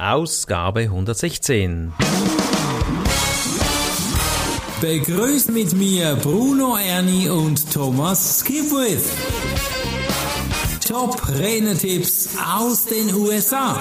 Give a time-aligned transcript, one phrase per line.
[0.00, 1.92] Ausgabe 116.
[4.80, 9.10] Begrüßt mit mir Bruno Ernie und Thomas Skipwith.
[10.86, 13.76] Top Renetipps aus den USA.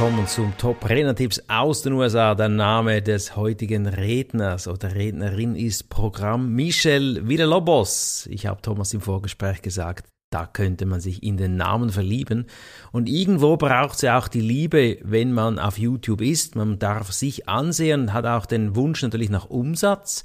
[0.00, 2.34] willkommen zum Top Renner-Tipps aus den USA.
[2.34, 8.26] Der Name des heutigen Redners oder Rednerin ist Programm Michelle Villalobos.
[8.30, 12.46] Ich habe Thomas im Vorgespräch gesagt, da könnte man sich in den Namen verlieben.
[12.92, 16.54] Und irgendwo braucht es ja auch die Liebe, wenn man auf YouTube ist.
[16.54, 20.22] Man darf sich ansehen, hat auch den Wunsch natürlich nach Umsatz.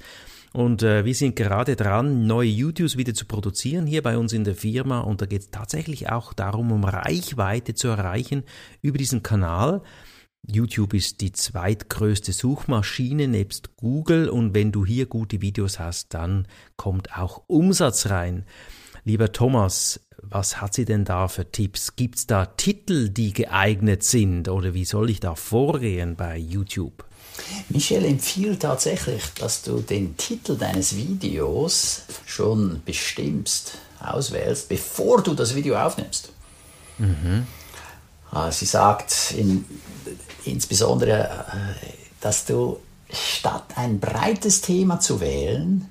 [0.52, 4.44] Und äh, wir sind gerade dran, neue YouTubes wieder zu produzieren hier bei uns in
[4.44, 5.00] der Firma.
[5.00, 8.44] Und da geht es tatsächlich auch darum, um Reichweite zu erreichen
[8.80, 9.82] über diesen Kanal.
[10.48, 16.46] YouTube ist die zweitgrößte Suchmaschine nebst Google und wenn du hier gute Videos hast, dann
[16.76, 18.44] kommt auch Umsatz rein.
[19.06, 21.94] Lieber Thomas, was hat sie denn da für Tipps?
[21.94, 27.04] Gibt es da Titel, die geeignet sind oder wie soll ich da vorgehen bei YouTube?
[27.68, 35.54] Michelle empfiehlt tatsächlich, dass du den Titel deines Videos schon bestimmst, auswählst, bevor du das
[35.54, 36.32] Video aufnimmst.
[36.98, 37.46] Mhm.
[38.50, 39.64] Sie sagt in,
[40.44, 41.86] insbesondere, äh,
[42.20, 42.80] dass du
[43.12, 45.88] statt ein breites Thema zu wählen,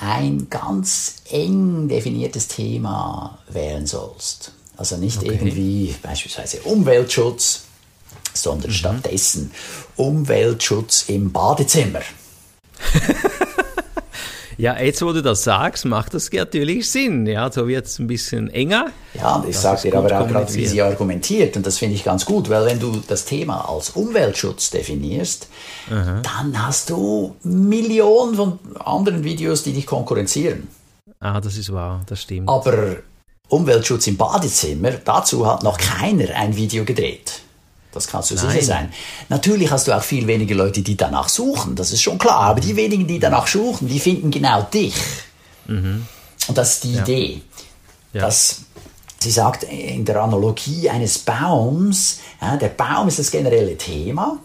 [0.00, 4.52] ein ganz eng definiertes Thema wählen sollst.
[4.76, 5.32] Also nicht okay.
[5.32, 7.64] irgendwie beispielsweise Umweltschutz,
[8.32, 8.74] sondern mhm.
[8.74, 9.50] stattdessen
[9.96, 12.02] Umweltschutz im Badezimmer.
[14.58, 17.26] ja, jetzt wo du das sagst, macht das natürlich Sinn.
[17.26, 18.88] Ja, so wird es ein bisschen enger.
[19.14, 21.56] Ja, und ich sage dir aber auch gerade, wie sie argumentiert.
[21.56, 25.48] Und das finde ich ganz gut, weil wenn du das Thema als Umweltschutz definierst,
[25.88, 26.22] mhm.
[26.22, 30.66] dann hast du Millionen von anderen Videos, die dich konkurrenzieren.
[31.20, 32.48] Ah, das ist wahr, das stimmt.
[32.48, 32.96] Aber
[33.48, 37.42] Umweltschutz im Badezimmer, dazu hat noch keiner ein Video gedreht.
[37.98, 38.50] Das kannst du Nein.
[38.50, 38.92] sicher sein.
[39.28, 42.40] Natürlich hast du auch viel weniger Leute, die danach suchen, das ist schon klar.
[42.40, 44.94] Aber die wenigen, die danach suchen, die finden genau dich.
[45.66, 46.06] Mhm.
[46.46, 47.02] Und das ist die ja.
[47.02, 47.42] Idee.
[48.12, 48.22] Ja.
[48.22, 48.60] Dass
[49.18, 54.38] sie sagt, in der Analogie eines Baums, ja, der Baum ist das generelle Thema.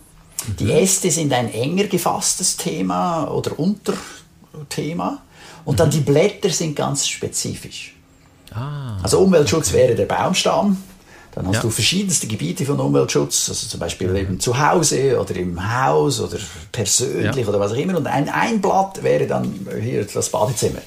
[0.48, 0.56] Mhm.
[0.58, 5.22] Die Äste sind ein enger gefasstes Thema oder Unterthema.
[5.64, 5.78] Und mhm.
[5.78, 7.94] dann die Blätter sind ganz spezifisch.
[8.52, 9.78] Ah, also Umweltschutz okay.
[9.78, 10.78] wäre der Baumstamm,
[11.36, 11.62] dann hast ja.
[11.62, 14.16] du verschiedenste Gebiete von Umweltschutz, also zum Beispiel mhm.
[14.16, 16.38] eben zu Hause oder im Haus oder
[16.72, 17.48] persönlich ja.
[17.48, 17.98] oder was auch immer.
[17.98, 20.82] Und ein, ein Blatt wäre dann hier das Badezimmer.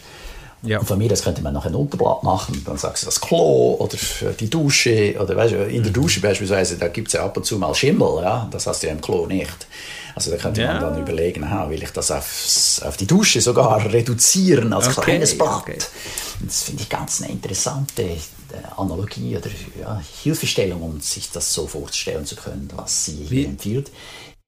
[0.63, 0.79] Ja.
[0.81, 2.63] Und von mir, das könnte man noch ein Unterblatt machen.
[2.65, 3.97] Dann sagst du das Klo oder
[4.39, 5.95] die Dusche oder weißt du, in der mhm.
[5.95, 8.87] Dusche beispielsweise, da gibt es ja ab und zu mal Schimmel, ja, das hast du
[8.87, 9.67] ja im Klo nicht.
[10.15, 10.73] Also da könnte ja.
[10.73, 15.01] man dann überlegen, aha, will ich das auf, auf die Dusche sogar reduzieren als okay.
[15.03, 15.63] kleines Blatt.
[15.63, 15.79] Okay.
[16.41, 18.17] Das finde ich ganz eine interessante
[18.77, 19.51] Analogie oder
[19.81, 23.91] ja, Hilfestellung, um sich das so vorzustellen zu können, was sie wie, empfiehlt.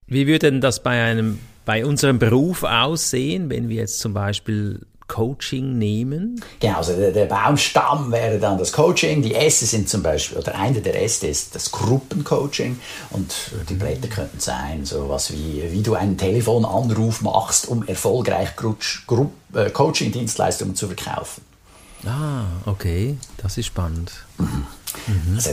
[0.07, 4.87] Wie würde denn das bei einem bei unserem Beruf aussehen, wenn wir jetzt zum Beispiel
[5.09, 6.41] Coaching nehmen?
[6.61, 9.23] Genau, also der, der, Baumstamm wäre dann das Coaching.
[9.23, 12.79] Die Äste sind zum Beispiel, oder eine der Äste ist das Gruppencoaching
[13.11, 13.35] und
[13.69, 13.79] die mhm.
[13.79, 18.51] Blätter könnten sein, so was wie, wie du einen Telefonanruf machst, um erfolgreich
[19.55, 21.48] äh, Coaching-Dienstleistungen zu verkaufen.
[22.05, 24.13] Ah, okay, das ist spannend.
[24.39, 24.67] Mhm.
[25.07, 25.35] Mhm.
[25.37, 25.51] Also,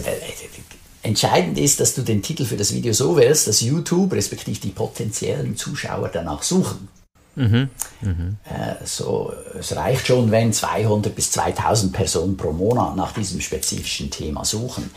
[1.02, 4.70] entscheidend ist, dass du den Titel für das Video so wählst, dass YouTube respektive die
[4.70, 6.88] potenziellen Zuschauer danach suchen.
[7.36, 7.70] Mhm.
[8.02, 8.38] Mhm.
[8.46, 14.10] Äh, so, es reicht schon, wenn 200 bis 2000 Personen pro Monat nach diesem spezifischen
[14.10, 14.90] Thema suchen.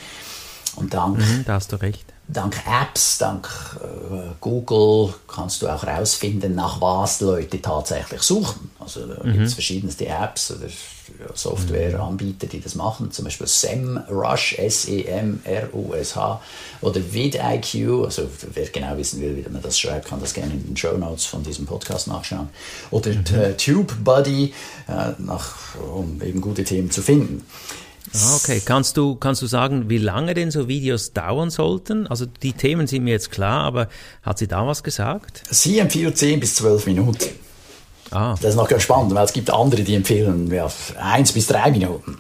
[0.77, 2.05] Und dank, mhm, da hast du recht.
[2.29, 3.49] dank Apps, dank
[3.83, 8.71] äh, Google kannst du auch herausfinden, nach was Leute tatsächlich suchen.
[8.79, 9.33] Also da mhm.
[9.33, 10.69] gibt es verschiedenste Apps oder
[11.35, 16.43] Softwareanbieter, die das machen, zum Beispiel SEMrush, S-E-M-R-U-S-H
[16.81, 20.67] oder vidIQ, also wer genau wissen will, wie man das schreibt, kann das gerne in
[20.67, 22.49] den Show Notes von diesem Podcast nachschauen.
[22.91, 23.57] Oder mhm.
[23.57, 24.53] TubeBuddy,
[24.89, 27.45] äh, nach, um eben gute Themen zu finden.
[28.15, 32.07] Ah, okay, kannst du, kannst du sagen, wie lange denn so Videos dauern sollten?
[32.07, 33.89] Also die Themen sind mir jetzt klar, aber
[34.23, 35.43] hat sie da was gesagt?
[35.51, 37.27] Sie empfiehlt 10 bis 12 Minuten.
[38.11, 38.35] Ah.
[38.41, 40.69] Das ist noch ganz spannend, weil es gibt andere, die empfehlen ja,
[40.99, 42.19] eins bis drei Minuten.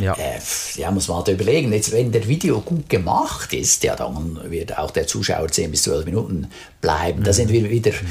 [0.00, 0.14] Ja.
[0.14, 0.38] Äh,
[0.76, 1.72] ja, muss man halt überlegen.
[1.72, 5.82] Jetzt, wenn der Video gut gemacht ist, ja, dann wird auch der Zuschauer 10 bis
[5.84, 6.50] 12 Minuten
[6.80, 7.20] bleiben.
[7.20, 7.24] Mhm.
[7.24, 8.06] Da sind wir wieder mhm.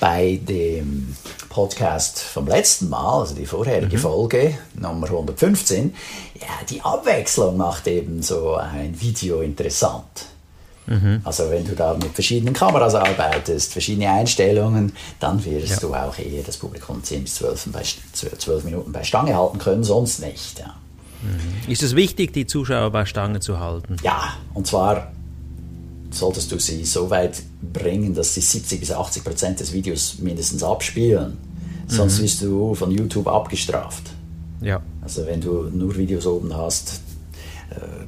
[0.00, 1.16] bei dem
[1.48, 4.00] Podcast vom letzten Mal, also die vorherige mhm.
[4.00, 5.94] Folge, Nummer 115.
[6.40, 10.26] Ja, die Abwechslung macht eben so ein Video interessant.
[10.90, 11.20] Mhm.
[11.22, 15.76] Also wenn du da mit verschiedenen Kameras arbeitest, verschiedene Einstellungen, dann wirst ja.
[15.78, 17.82] du auch eher das Publikum 10 bis 12, bei,
[18.12, 20.58] 12 Minuten bei Stange halten können, sonst nicht.
[20.58, 20.74] Ja.
[21.22, 21.70] Mhm.
[21.70, 23.96] Ist es wichtig, die Zuschauer bei Stange zu halten?
[24.02, 25.12] Ja, und zwar
[26.10, 27.40] solltest du sie so weit
[27.72, 31.38] bringen, dass sie 70 bis 80 Prozent des Videos mindestens abspielen.
[31.86, 32.22] Sonst mhm.
[32.24, 34.02] wirst du von YouTube abgestraft.
[34.60, 34.82] Ja.
[35.02, 37.00] Also wenn du nur Videos oben hast,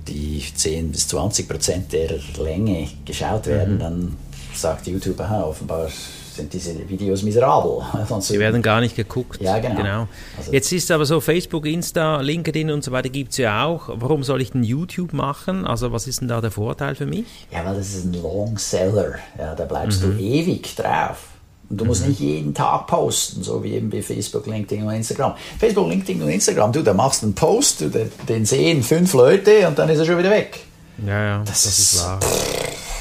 [0.07, 3.79] die 10 bis 20 Prozent der Länge geschaut werden, mhm.
[3.79, 4.17] dann
[4.55, 5.89] sagt YouTube, aha, offenbar
[6.35, 7.83] sind diese Videos miserabel.
[8.21, 9.41] Sie werden gar nicht geguckt.
[9.41, 9.77] Ja, genau.
[9.77, 10.09] genau.
[10.39, 13.91] Also Jetzt ist aber so Facebook, Insta, LinkedIn und so weiter gibt es ja auch.
[13.95, 15.67] Warum soll ich denn YouTube machen?
[15.67, 17.27] Also was ist denn da der Vorteil für mich?
[17.51, 19.17] Ja, weil das ist ein Long Seller.
[19.39, 20.17] Ja, da bleibst mhm.
[20.17, 21.32] du ewig drauf.
[21.73, 22.09] Und du musst mhm.
[22.09, 25.35] nicht jeden Tag posten, so wie eben bei Facebook, LinkedIn und Instagram.
[25.59, 27.91] Facebook, LinkedIn und Instagram, du, da machst einen Post, du,
[28.29, 30.61] den sehen fünf Leute und dann ist er schon wieder weg.
[31.07, 32.21] Ja, ja, das, das ist wahr.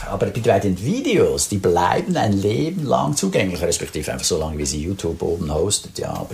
[0.09, 4.65] Aber bei den Videos, die bleiben ein Leben lang zugänglich, respektive einfach so lange, wie
[4.65, 6.33] sie YouTube oben hostet, ja, aber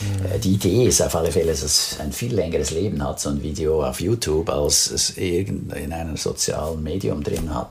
[0.00, 0.40] mhm.
[0.40, 3.40] die Idee ist auf alle Fälle, dass es ein viel längeres Leben hat, so ein
[3.44, 7.70] Video auf YouTube, als es in einem sozialen Medium drin hat.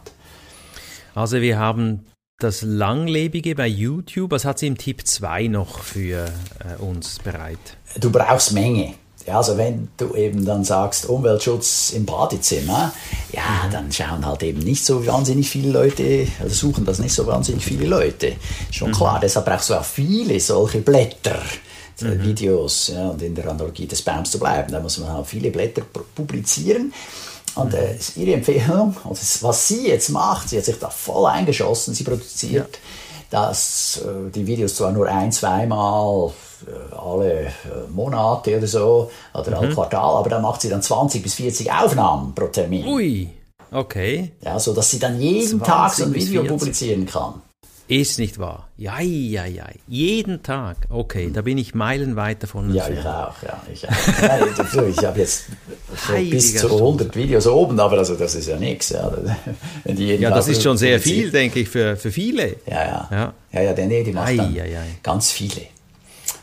[1.16, 2.06] Also wir haben
[2.40, 4.32] das Langlebige bei YouTube.
[4.32, 7.60] Was hat sie im Tipp 2 noch für äh, uns bereit?
[8.00, 8.94] Du brauchst Menge.
[9.28, 12.94] Ja, also wenn du eben dann sagst Umweltschutz im Badezimmer,
[13.34, 13.72] ja, mhm.
[13.72, 17.64] dann schauen halt eben nicht so wahnsinnig viele Leute, also suchen das nicht so wahnsinnig
[17.64, 18.38] viele Leute.
[18.72, 18.96] Schon mhm.
[18.96, 21.42] klar, deshalb brauchst du auch viele solche Blätter.
[22.02, 22.24] Äh, mhm.
[22.24, 24.72] Videos ja, und in der Analogie des Baums zu bleiben.
[24.72, 25.82] Da muss man auch viele Blätter
[26.16, 26.94] publizieren.
[27.56, 31.94] Und äh, ihre Empfehlung, und was sie jetzt macht, sie hat sich da voll eingeschossen,
[31.94, 32.80] sie produziert
[33.32, 33.48] ja.
[33.48, 36.32] das, äh, die Videos zwar nur ein, zweimal
[36.68, 37.52] äh, alle äh,
[37.90, 39.58] Monate oder so, oder mhm.
[39.58, 42.86] alle Quartal, aber dann macht sie dann 20 bis 40 Aufnahmen pro Termin.
[42.86, 43.30] Ui,
[43.72, 44.32] okay.
[44.42, 47.42] Ja, so dass sie dann jeden Tag so ein Video publizieren kann.
[47.90, 48.70] Ist nicht wahr.
[48.78, 49.66] Ja, ja, ja.
[49.88, 50.78] Jeden Tag.
[50.90, 53.42] Okay, da bin ich meilenweit davon Ja, ich auch.
[53.42, 54.88] Ja, ich auch.
[54.88, 55.46] ich habe jetzt
[56.08, 58.90] so bis zu 100 Videos oben, aber also das ist ja nichts.
[58.90, 59.12] Ja,
[59.86, 62.58] ja das ist schon sehr viel, denke ich, für, für viele.
[62.68, 63.08] Ja, ja.
[63.12, 64.34] Ja, ja, ja der, nee, die macht
[65.02, 65.62] ganz viele.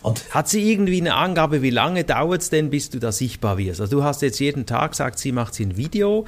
[0.06, 3.58] Und Hat sie irgendwie eine Angabe, wie lange dauert es denn, bis du da sichtbar
[3.58, 3.80] wirst?
[3.80, 6.26] Also du hast jetzt jeden Tag gesagt, sie macht sie ein Video.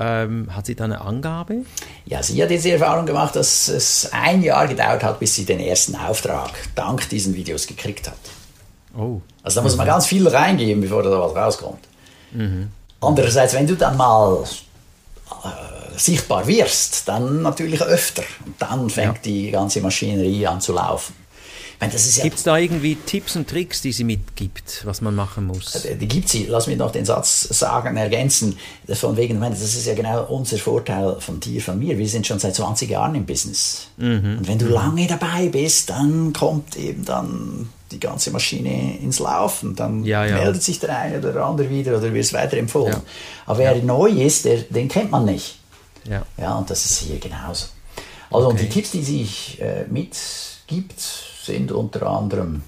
[0.00, 1.66] Ähm, hat sie da eine Angabe?
[2.06, 5.44] Ja, sie hat jetzt die Erfahrung gemacht, dass es ein Jahr gedauert hat, bis sie
[5.44, 8.16] den ersten Auftrag dank diesen Videos gekriegt hat.
[8.96, 9.20] Oh.
[9.42, 11.80] Also da muss man ganz viel reingeben, bevor da was rauskommt.
[12.32, 12.70] Mhm.
[13.02, 14.42] Andererseits, wenn du dann mal
[15.44, 18.22] äh, sichtbar wirst, dann natürlich öfter.
[18.46, 19.22] Und dann fängt ja.
[19.22, 21.27] die ganze Maschinerie an zu laufen.
[21.80, 25.84] Ja gibt es da irgendwie Tipps und Tricks, die sie mitgibt, was man machen muss?
[25.84, 26.46] Äh, die gibt sie.
[26.46, 28.58] Lass mich noch den Satz sagen, ergänzen.
[28.88, 31.96] Von wegen, das ist ja genau unser Vorteil von dir, von mir.
[31.96, 33.88] Wir sind schon seit 20 Jahren im Business.
[33.96, 34.38] Mhm.
[34.38, 39.76] Und wenn du lange dabei bist, dann kommt eben dann die ganze Maschine ins Laufen.
[39.76, 40.36] Dann ja, ja.
[40.36, 42.94] meldet sich der eine oder der andere wieder oder wird es weiterempfohlen.
[42.94, 43.02] Ja.
[43.46, 45.58] Aber wer neu ist, der, den kennt man nicht.
[46.08, 46.24] Ja.
[46.36, 47.66] ja, und das ist hier genauso.
[48.30, 48.50] Also okay.
[48.50, 49.28] und die Tipps, die sie
[49.60, 51.02] äh, mitgibt,
[51.48, 52.62] sind unter anderem,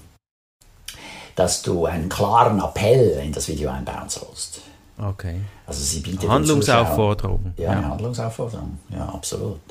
[1.35, 4.61] dass du einen klaren Appell in das Video einbauen sollst.
[4.97, 5.41] Okay.
[5.65, 7.53] Also sie bietet Handlungsaufforderung.
[7.57, 8.77] Ja, ja, Handlungsaufforderung.
[8.89, 9.61] Ja, absolut.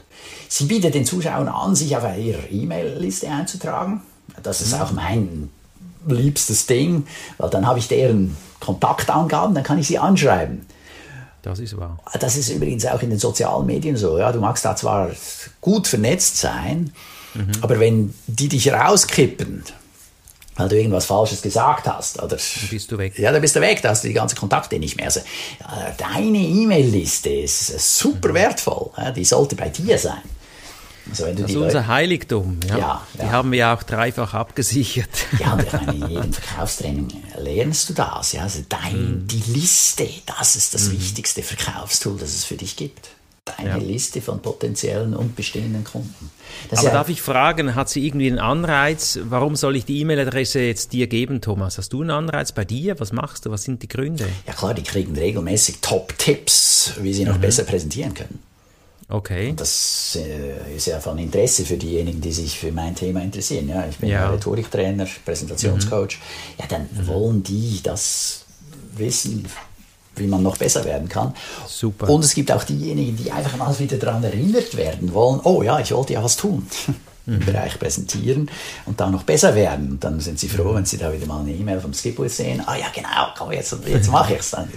[0.49, 4.03] Sie bietet den Zuschauern an, sich auf ihre E-Mail-Liste einzutragen.
[4.43, 4.81] Das ist mhm.
[4.81, 5.51] auch mein
[6.07, 7.07] liebstes Ding,
[7.39, 10.67] weil dann habe ich deren Kontaktangaben, dann kann ich sie anschreiben.
[11.43, 11.99] Das ist wahr.
[12.19, 14.19] Das ist übrigens auch in den sozialen Medien so.
[14.19, 15.11] Ja, du magst da zwar
[15.61, 16.93] gut vernetzt sein,
[17.35, 17.53] Mhm.
[17.61, 19.65] Aber wenn die dich rauskippen,
[20.57, 22.39] weil du irgendwas Falsches gesagt hast, oder dann
[22.71, 23.19] bist du weg.
[23.19, 25.07] Ja, dann bist du weg, da hast du die ganzen Kontakte nicht mehr.
[25.07, 28.35] Also, äh, deine E-Mail-Liste ist super mhm.
[28.35, 30.23] wertvoll, die sollte bei dir sein.
[31.09, 32.61] Also wenn du das ist unser Heiligtum.
[32.69, 32.79] Ja.
[32.79, 33.31] ja die ja.
[33.31, 35.09] haben wir auch dreifach abgesichert.
[35.39, 37.09] Ja, und in jedem Verkaufstraining
[37.39, 38.33] lernst du das.
[38.33, 38.43] Ja?
[38.43, 39.27] Also dein, mhm.
[39.27, 41.01] die Liste, das ist das mhm.
[41.01, 43.09] wichtigste Verkaufstool, das es für dich gibt
[43.59, 43.77] eine ja.
[43.77, 46.31] Liste von potenziellen und bestehenden Kunden.
[46.69, 49.19] Das Aber ja darf ich fragen, hat sie irgendwie einen Anreiz?
[49.25, 51.79] Warum soll ich die E-Mail-Adresse jetzt dir geben, Thomas?
[51.79, 52.99] Hast du einen Anreiz bei dir?
[53.01, 53.51] Was machst du?
[53.51, 54.27] Was sind die Gründe?
[54.47, 57.43] Ja klar, die kriegen regelmäßig Top-Tipps, wie sie noch mhm.
[57.43, 58.41] besser präsentieren können.
[59.09, 59.51] Okay.
[59.51, 63.69] Und das äh, ist ja von Interesse für diejenigen, die sich für mein Thema interessieren.
[63.69, 64.31] Ja, ich bin ja.
[64.31, 66.17] Rhetoriktrainer, Präsentationscoach.
[66.17, 66.61] Mhm.
[66.61, 67.07] Ja, dann mhm.
[67.09, 68.45] wollen die das
[68.97, 69.47] wissen
[70.21, 71.35] wie man noch besser werden kann.
[71.67, 72.09] Super.
[72.09, 75.81] Und es gibt auch diejenigen, die einfach mal wieder daran erinnert werden wollen, oh ja,
[75.81, 76.67] ich wollte ja was tun.
[77.27, 77.45] Im mhm.
[77.45, 78.51] Bereich präsentieren
[78.87, 79.91] und da noch besser werden.
[79.91, 82.63] Und dann sind sie froh, wenn sie da wieder mal eine E-Mail vom Skipwith sehen.
[82.65, 84.51] Ah ja, genau, komm, jetzt, jetzt mache ich es.
[84.51, 84.69] Dann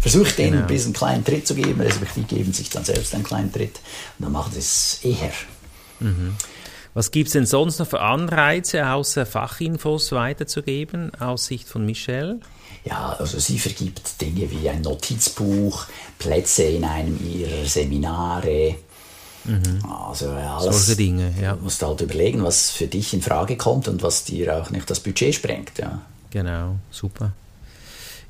[0.00, 0.62] versuche denen genau.
[0.62, 3.80] ein bisschen einen kleinen Tritt zu geben, respektive geben sich dann selbst einen kleinen Tritt.
[4.18, 5.32] Und dann machen sie es eher.
[5.98, 6.36] Mhm.
[6.94, 12.40] Was gibt es denn sonst noch für Anreize, außer Fachinfos weiterzugeben, aus Sicht von Michelle?
[12.84, 15.86] Ja, also sie vergibt Dinge wie ein Notizbuch,
[16.18, 18.76] Plätze in einem ihrer Seminare.
[19.44, 19.84] Mhm.
[19.84, 20.86] Also alles.
[20.86, 21.54] Solche Dinge, ja.
[21.54, 24.90] Du musst halt überlegen, was für dich in Frage kommt und was dir auch nicht
[24.90, 26.00] das Budget sprengt, ja.
[26.30, 27.32] Genau, super.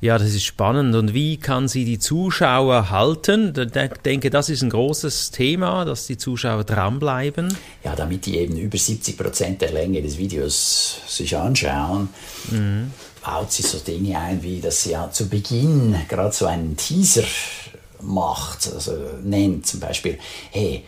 [0.01, 0.95] Ja, das ist spannend.
[0.95, 3.53] Und wie kann sie die Zuschauer halten?
[3.55, 7.55] Ich denke, das ist ein großes Thema, dass die Zuschauer dranbleiben.
[7.83, 12.09] Ja, damit die eben über 70 Prozent der Länge des Videos sich anschauen,
[12.49, 12.91] mhm.
[13.23, 17.23] baut sie so Dinge ein, wie dass sie ja zu Beginn gerade so einen Teaser
[18.01, 18.93] macht, also
[19.23, 20.17] nennt zum Beispiel,
[20.49, 20.83] hey,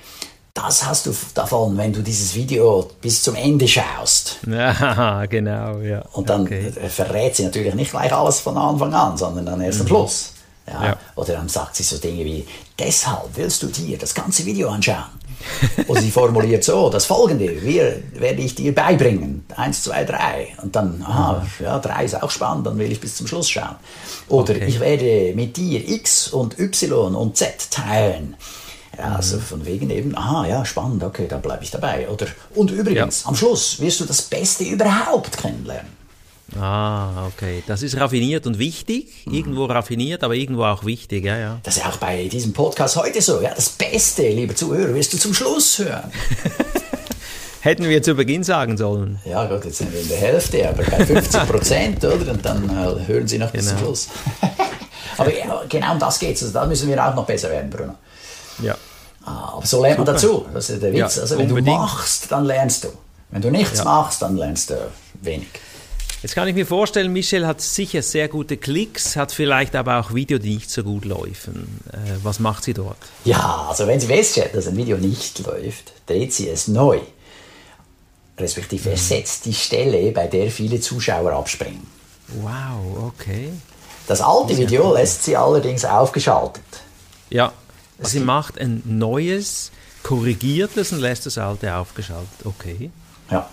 [0.54, 4.40] das hast du davon, wenn du dieses Video bis zum Ende schaust.
[4.48, 6.04] Ja, genau, ja.
[6.14, 6.72] Und dann okay.
[6.90, 9.90] verrät sie natürlich nicht gleich alles von Anfang an, sondern dann erst am mhm.
[9.90, 10.34] Schluss.
[10.68, 10.86] Ja?
[10.86, 10.98] ja?
[11.16, 12.46] Oder dann sagt sie so Dinge wie,
[12.78, 15.24] deshalb willst du dir das ganze Video anschauen.
[15.88, 19.46] Oder sie formuliert so, das folgende wir, werde ich dir beibringen.
[19.58, 20.50] Eins, zwei, drei.
[20.62, 21.66] Und dann, aha, mhm.
[21.66, 23.76] ja, drei ist auch spannend, dann will ich bis zum Schluss schauen.
[24.30, 24.66] Oder okay.
[24.68, 28.38] ich werde mit dir X und Y und Z teilen.
[28.98, 32.08] Ja, also von wegen eben, aha, ja, spannend, okay, da bleibe ich dabei.
[32.10, 33.30] Oder, und übrigens, ja.
[33.30, 36.04] am Schluss wirst du das Beste überhaupt kennenlernen.
[36.60, 37.64] Ah, okay.
[37.66, 39.26] Das ist raffiniert und wichtig.
[39.26, 39.34] Mhm.
[39.34, 41.60] Irgendwo raffiniert, aber irgendwo auch wichtig, ja, ja.
[41.64, 43.42] Das ist auch bei diesem Podcast heute so.
[43.42, 46.12] Ja, das Beste, lieber Zuhörer, wirst du zum Schluss hören.
[47.62, 49.20] Hätten wir zu Beginn sagen sollen.
[49.26, 52.32] Ja, gut, jetzt sind wir in der Hälfte, aber bei 50 Prozent, oder?
[52.32, 53.78] Und dann äh, hören Sie noch bis genau.
[53.78, 54.10] zum Schluss.
[55.18, 56.44] aber ja, genau um das geht es.
[56.44, 57.96] Also da müssen wir auch noch besser werden, Bruno.
[58.62, 58.76] Ja.
[59.26, 60.46] Ah, aber so lernt man dazu.
[60.54, 61.16] Das ist der Witz.
[61.16, 61.68] Ja, also wenn unbedingt.
[61.68, 62.90] du machst, dann lernst du.
[63.32, 63.86] Wenn du nichts ja.
[63.86, 64.92] machst, dann lernst du
[65.22, 65.48] wenig.
[66.22, 70.14] Jetzt kann ich mir vorstellen, Michel hat sicher sehr gute Klicks, hat vielleicht aber auch
[70.14, 71.82] Video, die nicht so gut laufen.
[71.92, 72.96] Äh, was macht sie dort?
[73.26, 77.00] Ja, also wenn sie feststellt, dass ein Video nicht läuft, dreht sie es neu.
[78.38, 78.94] Respektive mhm.
[78.94, 81.86] ersetzt die Stelle, bei der viele Zuschauer abspringen.
[82.42, 83.50] Wow, okay.
[84.08, 86.64] Das alte Video lässt sie allerdings aufgeschaltet.
[87.30, 87.52] Ja.
[88.04, 89.72] Sie macht ein neues,
[90.04, 92.46] korrigiertes und lässt das alte aufgeschaltet.
[92.46, 92.92] Okay.
[93.32, 93.50] Ja.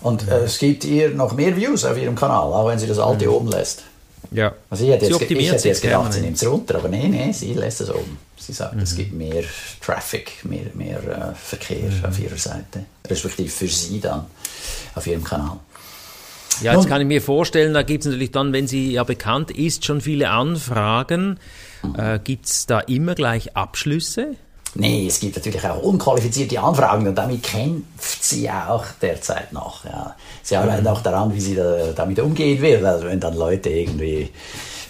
[0.00, 2.98] Und äh, es gibt ihr noch mehr Views auf ihrem Kanal, auch wenn sie das
[2.98, 3.32] alte mhm.
[3.32, 3.84] oben lässt.
[4.30, 4.54] Ja.
[4.70, 7.32] Also ich hätte jetzt, ich hätte jetzt gedacht, sie nimmt es runter, aber nee, nee,
[7.32, 8.18] sie lässt es oben.
[8.38, 8.82] Sie sagt, mhm.
[8.82, 9.44] es gibt mehr
[9.80, 12.04] Traffic, mehr, mehr äh, Verkehr mhm.
[12.04, 14.26] auf ihrer Seite, respektive für sie dann
[14.94, 15.58] auf ihrem Kanal.
[16.60, 19.50] Ja, jetzt kann ich mir vorstellen, da gibt es natürlich dann, wenn sie ja bekannt
[19.50, 21.38] ist, schon viele Anfragen.
[21.96, 24.36] Äh, gibt es da immer gleich Abschlüsse?
[24.74, 29.84] Nee, es gibt natürlich auch unqualifizierte Anfragen und damit kämpft sie auch derzeit noch.
[29.84, 30.16] Ja.
[30.42, 30.90] Sie arbeitet mhm.
[30.90, 32.84] auch daran, wie sie da, damit umgehen will.
[32.86, 34.30] Also wenn dann Leute irgendwie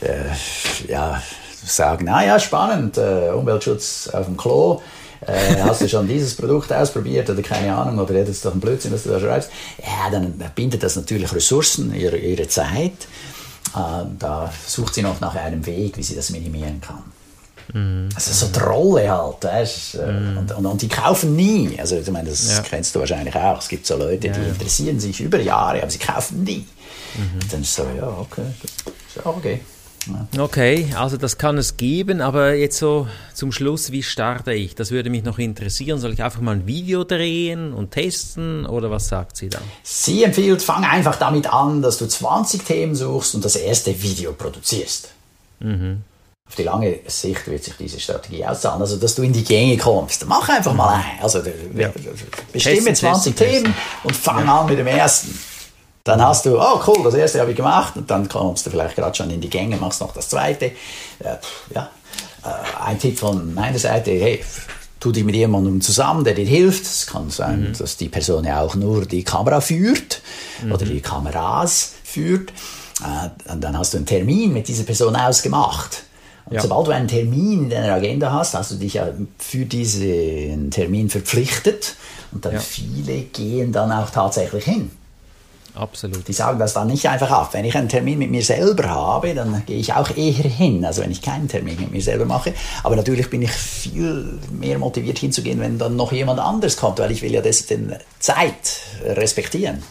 [0.01, 1.21] äh, ja,
[1.65, 4.81] sagen, naja, spannend, äh, Umweltschutz auf dem Klo,
[5.27, 8.61] äh, hast du schon dieses Produkt ausprobiert oder keine Ahnung, oder das ist doch ein
[8.61, 12.93] Blödsinn, was du da schreibst, ja, dann bindet das natürlich Ressourcen, ihre, ihre Zeit.
[13.75, 17.03] Äh, da sucht sie noch nach einem Weg, wie sie das minimieren kann.
[17.73, 18.09] Mm.
[18.15, 20.39] Also so Trolle halt, weißt, mm.
[20.39, 21.79] und, und, und, die kaufen nie.
[21.79, 22.61] Also ich meine, das ja.
[22.63, 23.59] kennst du wahrscheinlich auch.
[23.59, 26.67] Es gibt so Leute, ja, die interessieren sich über Jahre, aber sie kaufen nie.
[27.15, 27.51] Mhm.
[27.51, 28.43] Dann ist so, ja, okay,
[29.15, 29.41] ist auch
[30.09, 30.41] okay.
[30.41, 34.75] Okay, also das kann es geben, aber jetzt so zum Schluss, wie starte ich?
[34.75, 35.99] Das würde mich noch interessieren.
[35.99, 39.63] Soll ich einfach mal ein Video drehen und testen oder was sagt sie dann?
[39.83, 44.33] Sie empfiehlt, fang einfach damit an, dass du 20 Themen suchst und das erste Video
[44.33, 45.11] produzierst.
[45.61, 46.03] Mhm.
[46.49, 49.77] Auf die lange Sicht wird sich diese Strategie auszahlen, also dass du in die Gänge
[49.79, 50.27] kommst.
[50.27, 51.23] Mach einfach mal ein.
[51.23, 51.41] Also
[51.75, 51.91] ja.
[52.53, 53.75] bestimme 20 testen, Themen testen.
[54.05, 54.61] und fang ja.
[54.61, 55.52] an mit dem ersten.
[56.05, 58.97] Dann hast du, oh cool, das erste habe ich gemacht und dann kommst du vielleicht
[58.97, 60.67] gerade schon in die Gänge, machst noch das zweite.
[60.67, 61.37] Äh,
[61.75, 61.91] ja.
[62.45, 64.45] Äh, ein Tipp von meiner Seite, hey,
[64.99, 66.85] tu dich mit jemandem zusammen, der dir hilft.
[66.85, 67.79] Es kann sein, mhm.
[67.79, 70.23] dass die Person ja auch nur die Kamera führt
[70.65, 70.73] mhm.
[70.73, 72.51] oder die Kameras führt.
[73.01, 76.03] Äh, dann hast du einen Termin mit dieser Person ausgemacht.
[76.47, 76.63] Und ja.
[76.63, 81.09] sobald du einen Termin in deiner Agenda hast, hast du dich ja für diesen Termin
[81.09, 81.95] verpflichtet.
[82.33, 82.61] Und dann ja.
[82.61, 84.91] viele gehen dann auch tatsächlich hin.
[85.75, 86.29] Absolut.
[86.29, 87.55] Die sagen das dann nicht einfach ab.
[87.55, 91.03] Wenn ich einen Termin mit mir selber habe, dann gehe ich auch eher hin, also
[91.03, 92.53] wenn ich keinen Termin mit mir selber mache.
[92.83, 97.11] Aber natürlich bin ich viel mehr motiviert hinzugehen, wenn dann noch jemand anders kommt, weil
[97.11, 99.83] ich will ja das den Zeit respektieren.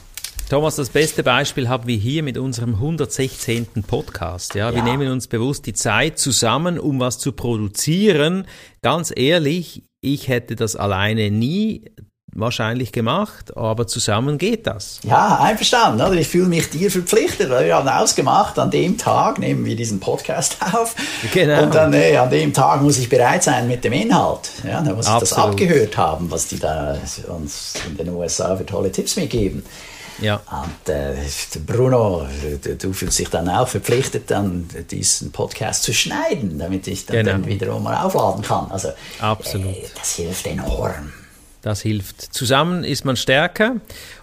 [0.51, 3.67] Thomas, das beste Beispiel haben wir hier mit unserem 116.
[3.87, 4.53] Podcast.
[4.53, 8.45] Ja, ja, wir nehmen uns bewusst die Zeit zusammen, um was zu produzieren.
[8.81, 11.85] Ganz ehrlich, ich hätte das alleine nie
[12.33, 14.99] wahrscheinlich gemacht, aber zusammen geht das.
[15.03, 16.01] Ja, einverstanden.
[16.01, 16.13] Oder?
[16.13, 19.99] Ich fühle mich dir verpflichtet, weil wir haben ausgemacht, an dem Tag nehmen wir diesen
[19.99, 20.95] Podcast auf.
[21.33, 21.63] Genau.
[21.63, 24.49] Und dann äh, an dem Tag muss ich bereit sein mit dem Inhalt.
[24.65, 26.97] Ja, da muss ich das abgehört haben, was die da
[27.27, 29.63] uns in den USA für tolle Tipps mitgeben.
[30.21, 30.39] Ja.
[30.51, 31.15] Und äh,
[31.65, 32.27] Bruno,
[32.63, 37.17] du, du fühlst dich dann auch verpflichtet, dann diesen Podcast zu schneiden, damit ich dann,
[37.17, 37.31] Genau.
[37.31, 38.69] dann wiederum mal aufladen kann.
[38.71, 39.65] Also Absolut.
[39.75, 41.11] äh, das hilft enorm.
[41.61, 42.21] Das hilft.
[42.21, 43.75] Zusammen ist man stärker.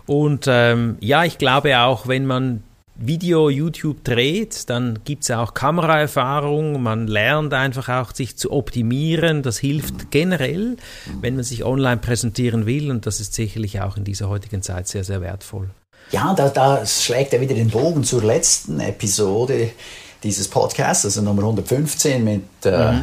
[0.07, 2.62] Und ähm, ja, ich glaube auch, wenn man
[3.00, 6.83] Video YouTube dreht, dann gibt es auch Kameraerfahrung.
[6.83, 9.42] Man lernt einfach auch, sich zu optimieren.
[9.42, 10.76] Das hilft generell,
[11.21, 12.90] wenn man sich online präsentieren will.
[12.90, 15.71] Und das ist sicherlich auch in dieser heutigen Zeit sehr, sehr wertvoll.
[16.11, 19.71] Ja, da, da schlägt er wieder den Bogen zur letzten Episode
[20.25, 22.95] dieses Podcasts, also Nummer 115 mit äh,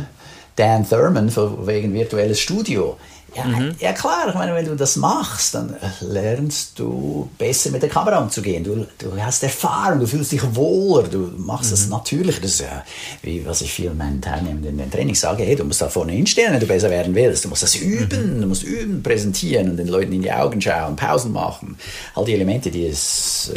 [0.57, 1.33] Dan Thurman
[1.65, 2.97] wegen virtuelles Studio.
[3.35, 3.45] Ja,
[3.79, 8.19] ja klar, ich meine, wenn du das machst, dann lernst du besser mit der Kamera
[8.19, 8.63] umzugehen.
[8.63, 12.41] Du, du hast Erfahrung, du fühlst dich wohler, du machst das natürlicher.
[12.41, 12.83] Das ist ja,
[13.21, 16.13] wie was ich vielen meinen Teilnehmern in den Trainings sage, hey, du musst da vorne
[16.13, 17.43] hinstehen, wenn du besser werden willst.
[17.43, 20.95] Du musst das üben, du musst üben, präsentieren und den Leuten in die Augen schauen,
[20.95, 21.77] Pausen machen.
[22.15, 23.55] All die Elemente, die es äh,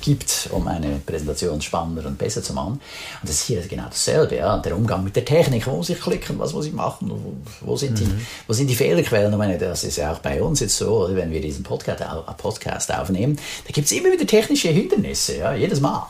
[0.00, 2.74] gibt, um eine Präsentation spannender und besser zu machen.
[2.74, 2.80] Und
[3.22, 4.36] das ist hier genau dasselbe.
[4.36, 4.58] Ja?
[4.58, 7.32] Der Umgang mit der Technik, wo muss ich klicken, was muss ich machen, wo,
[7.66, 8.08] wo, sind, die,
[8.46, 9.30] wo sind die Fehlerquellen?
[9.32, 12.22] Ich meine, das ist ja auch bei uns jetzt so, wenn wir diesen Podcast, au-
[12.36, 15.54] Podcast aufnehmen, da gibt es immer wieder technische Hindernisse, ja?
[15.54, 16.06] jedes Mal.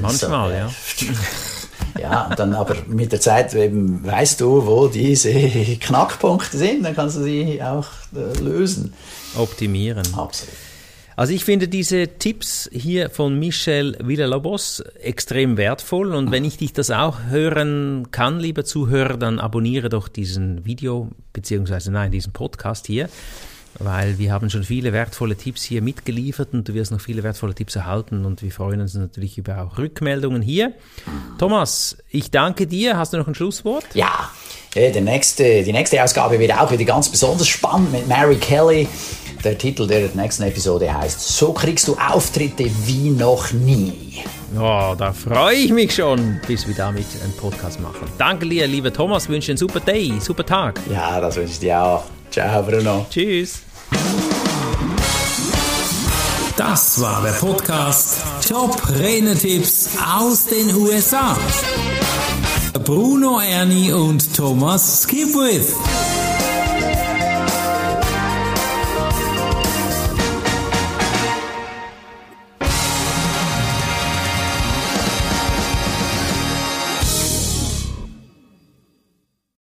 [0.00, 0.70] Manchmal, äh, ja.
[2.00, 6.94] ja, und dann aber mit der Zeit eben weißt du, wo diese Knackpunkte sind, dann
[6.94, 8.92] kannst du sie auch äh, lösen.
[9.36, 10.06] Optimieren.
[10.14, 10.54] Absolut.
[11.18, 16.74] Also ich finde diese Tipps hier von Michel Villalobos extrem wertvoll und wenn ich dich
[16.74, 22.86] das auch hören kann, lieber Zuhörer, dann abonniere doch diesen Video, beziehungsweise nein, diesen Podcast
[22.86, 23.08] hier,
[23.78, 27.54] weil wir haben schon viele wertvolle Tipps hier mitgeliefert und du wirst noch viele wertvolle
[27.54, 30.74] Tipps erhalten und wir freuen uns natürlich über auch Rückmeldungen hier.
[31.38, 32.98] Thomas, ich danke dir.
[32.98, 33.86] Hast du noch ein Schlusswort?
[33.94, 34.30] Ja,
[34.74, 38.86] äh, der nächste, die nächste Ausgabe wird auch wieder ganz besonders spannend mit Mary Kelly.
[39.44, 44.24] Der Titel der nächsten Episode heißt So kriegst du Auftritte wie noch nie.
[44.54, 48.08] Ja, da freue ich mich schon, bis wir damit einen Podcast machen.
[48.18, 50.80] Danke dir, lieber Thomas, wünsche einen super Day, super Tag.
[50.90, 52.04] Ja, das wünsche ich dir auch.
[52.30, 53.06] Ciao, Bruno.
[53.10, 53.60] Tschüss.
[56.56, 61.36] Das war der Podcast Top Renetipps aus den USA.
[62.84, 65.74] Bruno Ernie und Thomas Skipwith.